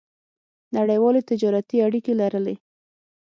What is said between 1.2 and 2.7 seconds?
تجارتي اړیکې لرلې.